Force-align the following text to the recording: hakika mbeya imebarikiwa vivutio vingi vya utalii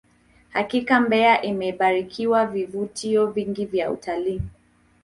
hakika 0.49 0.99
mbeya 1.01 1.41
imebarikiwa 1.41 2.45
vivutio 2.47 3.27
vingi 3.27 3.65
vya 3.65 3.91
utalii 3.91 4.41